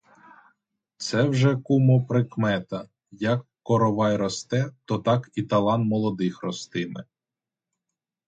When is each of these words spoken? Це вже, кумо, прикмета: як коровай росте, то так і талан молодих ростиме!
Це 0.97 1.23
вже, 1.23 1.55
кумо, 1.57 2.05
прикмета: 2.05 2.89
як 3.11 3.45
коровай 3.63 4.15
росте, 4.17 4.71
то 4.85 4.99
так 4.99 5.29
і 5.35 5.43
талан 5.43 5.83
молодих 5.83 6.43
ростиме! 6.43 7.03